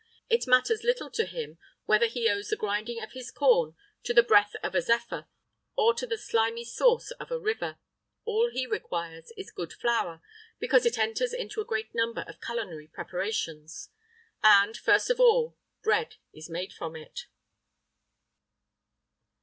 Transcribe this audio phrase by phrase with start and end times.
[0.31, 4.23] It matters little to him whether he owes the grinding of his corn to the
[4.23, 5.27] breath of a zephyr
[5.75, 7.77] or to the slimy source of a river;
[8.25, 10.19] all he requires is good flour,
[10.57, 13.89] because it enters into a great number of culinary preparations
[14.41, 17.27] and, first of all, bread is made from it.